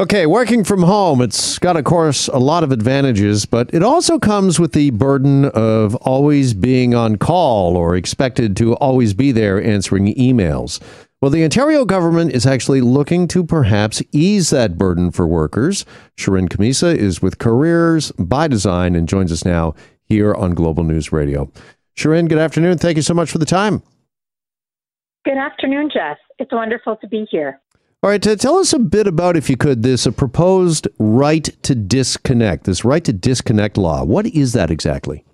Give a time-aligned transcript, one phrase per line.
[0.00, 4.16] Okay, working from home, it's got, of course, a lot of advantages, but it also
[4.16, 9.60] comes with the burden of always being on call or expected to always be there
[9.60, 10.80] answering emails.
[11.20, 15.84] Well, the Ontario government is actually looking to perhaps ease that burden for workers.
[16.16, 19.74] Shirin Khamisa is with Careers by Design and joins us now
[20.04, 21.50] here on Global News Radio.
[21.96, 22.78] Shirin, good afternoon.
[22.78, 23.82] Thank you so much for the time.
[25.24, 26.18] Good afternoon, Jeff.
[26.38, 27.60] It's wonderful to be here.
[28.00, 31.74] All right, tell us a bit about, if you could, this a proposed right to
[31.74, 34.04] disconnect, this right to disconnect law.
[34.04, 35.24] What is that exactly?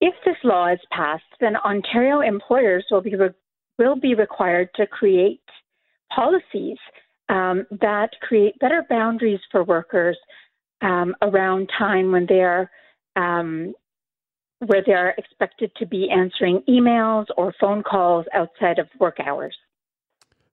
[0.00, 3.30] If this law is passed, then Ontario employers will be re-
[3.76, 5.42] will be required to create
[6.14, 6.78] policies
[7.28, 10.16] um, that create better boundaries for workers
[10.80, 12.70] um, around time when they are
[13.16, 13.74] um,
[14.60, 19.56] where they are expected to be answering emails or phone calls outside of work hours.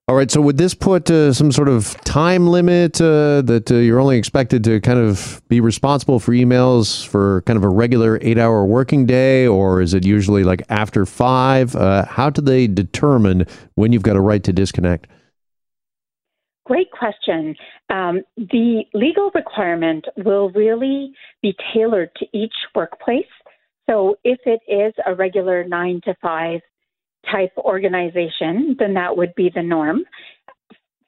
[0.09, 0.31] All right.
[0.31, 4.17] So would this put uh, some sort of time limit uh, that uh, you're only
[4.17, 9.05] expected to kind of be responsible for emails for kind of a regular eight-hour working
[9.05, 11.75] day, or is it usually like after five?
[11.75, 15.07] Uh, how do they determine when you've got a right to disconnect?
[16.65, 17.53] Great question.
[17.89, 23.25] Um, the legal requirement will really be tailored to each workplace.
[23.89, 26.61] So if it is a regular nine to five
[27.31, 30.03] type organization, then that would be the norm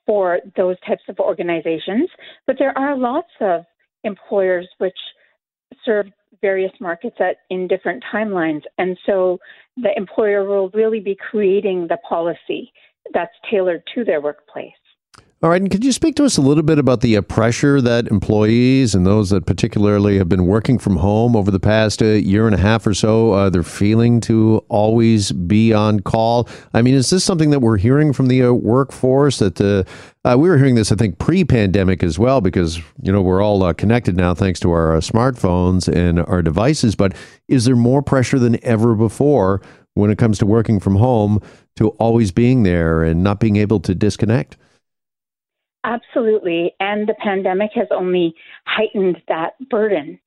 [0.06, 2.10] for those types of organizations.
[2.48, 3.66] But there are lots of
[4.04, 4.98] employers which
[5.86, 6.08] serve
[6.42, 8.62] various markets at in different timelines.
[8.78, 9.40] And so
[9.78, 12.72] the employer will really be creating the policy
[13.14, 14.72] that's tailored to their workplace.
[15.42, 17.80] All right, and could you speak to us a little bit about the uh, pressure
[17.80, 22.08] that employees and those that particularly have been working from home over the past uh,
[22.08, 26.50] year and a half or so, uh, they're feeling to always be on call?
[26.74, 29.40] I mean, is this something that we're hearing from the uh, workforce?
[29.40, 29.86] That uh,
[30.30, 33.74] uh, we were hearing this, I think, pre-pandemic as well, because you know we're all
[33.76, 36.98] connected now thanks to our smartphones and our devices.
[36.98, 37.16] But
[37.48, 39.62] is there more pressure than ever before
[39.94, 41.42] when it comes to working from home
[41.78, 44.58] to always being there and not being able to disconnect?
[45.84, 46.74] Absolutely.
[46.80, 48.36] And the pandemic has only
[48.66, 50.20] heightened that burden.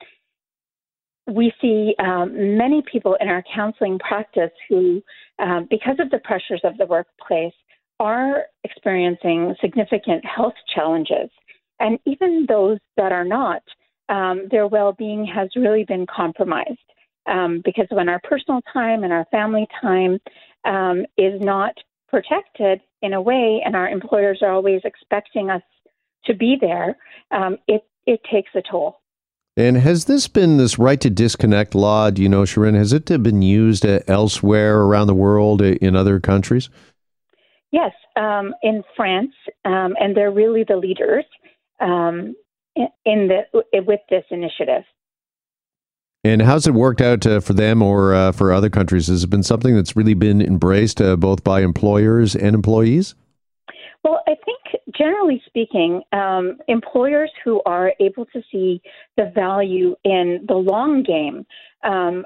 [1.27, 5.03] We see um, many people in our counseling practice who,
[5.39, 7.53] um, because of the pressures of the workplace,
[8.01, 11.31] are experiencing significant health challenges.
[11.79, 13.62] And even those that are not,
[14.09, 16.79] um, their well being has really been compromised.
[17.27, 20.19] Um, because when our personal time and our family time
[20.65, 21.75] um, is not
[22.09, 25.63] protected in a way, and our employers are always expecting us
[26.25, 26.97] to be there,
[27.31, 28.97] um, it it takes a toll.
[29.57, 32.11] And has this been this right to disconnect law?
[32.11, 32.75] Do you know, Shirin?
[32.75, 36.71] Has it been used uh, elsewhere around the world uh, in other countries?
[37.71, 39.33] Yes, um, in France,
[39.65, 41.25] um, and they're really the leaders
[41.81, 42.35] um,
[42.77, 43.43] in the
[43.87, 44.85] with this initiative.
[46.25, 49.09] And how's it worked out uh, for them or uh, for other countries?
[49.09, 53.16] Has it been something that's really been embraced uh, both by employers and employees?
[54.05, 58.81] Well, I think generally speaking, um, employers who are able to see
[59.16, 61.44] the value in the long game
[61.82, 62.25] um,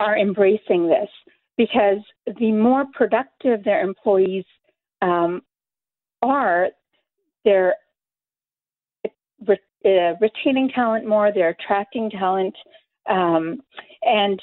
[0.00, 1.08] are embracing this
[1.58, 1.98] because
[2.40, 4.44] the more productive their employees
[5.02, 5.42] um,
[6.22, 6.68] are,
[7.44, 7.74] they're
[9.46, 12.54] re- uh, retaining talent more, they're attracting talent
[13.08, 13.60] um,
[14.02, 14.40] and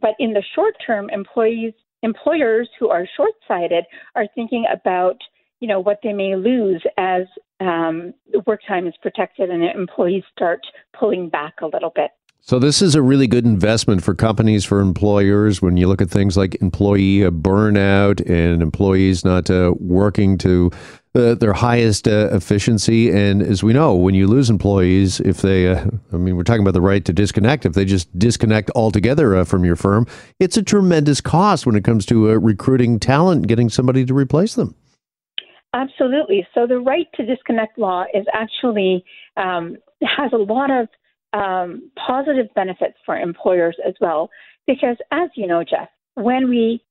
[0.00, 1.72] but in the short term, employees
[2.02, 3.84] employers who are short sighted
[4.14, 5.16] are thinking about
[5.60, 7.22] you know what they may lose as
[7.60, 8.14] um,
[8.46, 10.60] work time is protected and employees start
[10.98, 12.10] pulling back a little bit.
[12.42, 15.60] So this is a really good investment for companies, for employers.
[15.60, 20.70] When you look at things like employee burnout and employees not uh, working to
[21.14, 23.10] uh, their highest uh, efficiency.
[23.10, 26.62] And as we know, when you lose employees, if they, uh, I mean, we're talking
[26.62, 27.66] about the right to disconnect.
[27.66, 30.06] If they just disconnect altogether uh, from your firm,
[30.38, 34.54] it's a tremendous cost when it comes to uh, recruiting talent getting somebody to replace
[34.54, 34.74] them.
[35.74, 36.46] Absolutely.
[36.54, 39.04] So the right to disconnect law is actually
[39.36, 40.88] um, has a lot of
[41.32, 44.30] um, positive benefits for employers as well,
[44.66, 46.82] because as you know, Jeff, when we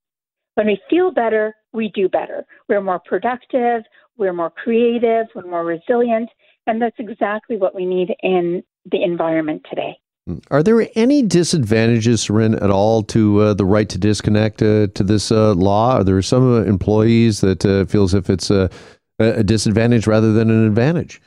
[0.55, 2.45] when we feel better, we do better.
[2.67, 3.83] We're more productive,
[4.19, 6.29] we're more creative, we're more resilient,
[6.67, 8.61] and that's exactly what we need in
[8.91, 9.97] the environment today.
[10.27, 10.37] Hmm.
[10.51, 15.03] Are there any disadvantages, Shirin, at all to uh, the right to disconnect uh, to
[15.03, 15.97] this uh, law?
[15.97, 18.69] Are there some uh, employees that uh, feel as if it's a,
[19.17, 21.21] a disadvantage rather than an advantage?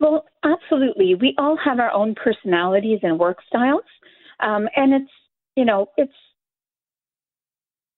[0.00, 1.14] Well, absolutely.
[1.14, 3.82] We all have our own personalities and work styles,
[4.40, 5.10] um, and it's
[5.56, 6.12] you know it's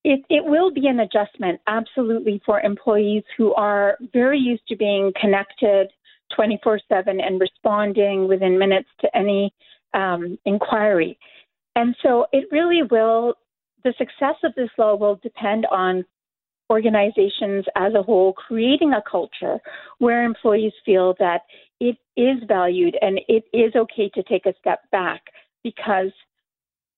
[0.04, 5.12] it, it will be an adjustment, absolutely, for employees who are very used to being
[5.18, 5.88] connected
[6.36, 9.52] 24 7 and responding within minutes to any
[9.94, 11.18] um, inquiry.
[11.74, 13.34] And so it really will,
[13.82, 16.04] the success of this law will depend on
[16.70, 19.58] organizations as a whole creating a culture
[19.98, 21.42] where employees feel that
[21.80, 25.22] it is valued and it is okay to take a step back
[25.62, 26.10] because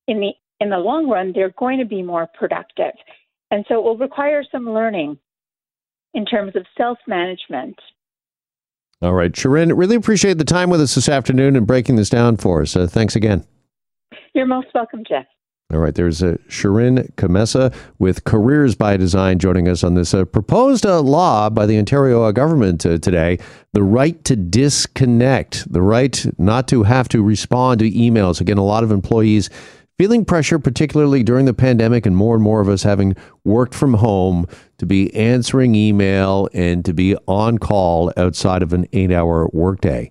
[0.06, 2.92] in the in the long run they're going to be more productive.
[3.50, 5.18] And so it will require some learning
[6.14, 7.78] in terms of self-management.
[9.02, 12.38] All right, Sharon, really appreciate the time with us this afternoon and breaking this down
[12.38, 12.74] for us.
[12.74, 13.46] Uh, thanks again.
[14.34, 15.26] You're most welcome, Jeff.
[15.72, 20.24] All right, there's uh, Sharon Khamisa with Careers by Design joining us on this uh,
[20.24, 23.38] proposed uh, law by the Ontario uh, government uh, today
[23.72, 28.40] the right to disconnect, the right not to have to respond to emails.
[28.40, 29.50] Again, a lot of employees
[29.98, 33.94] feeling pressure, particularly during the pandemic, and more and more of us having worked from
[33.94, 34.46] home
[34.78, 40.10] to be answering email and to be on call outside of an eight hour workday.